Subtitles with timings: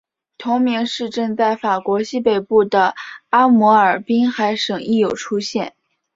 [0.39, 2.95] 同名市镇在法国西北部的
[3.29, 5.75] 阿摩尔滨海省亦有出现。